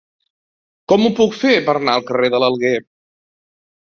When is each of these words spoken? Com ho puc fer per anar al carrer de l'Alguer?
Com 0.93 1.03
ho 1.03 1.11
puc 1.19 1.35
fer 1.41 1.51
per 1.67 1.75
anar 1.79 1.93
al 1.97 2.05
carrer 2.07 2.31
de 2.37 2.39
l'Alguer? 2.45 2.73